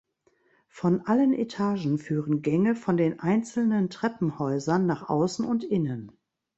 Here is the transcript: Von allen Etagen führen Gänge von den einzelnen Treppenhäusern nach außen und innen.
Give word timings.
Von 0.69 1.01
allen 1.01 1.31
Etagen 1.31 1.99
führen 1.99 2.41
Gänge 2.41 2.73
von 2.75 2.97
den 2.97 3.19
einzelnen 3.19 3.91
Treppenhäusern 3.91 4.87
nach 4.87 5.09
außen 5.09 5.45
und 5.45 5.63
innen. 5.63 6.11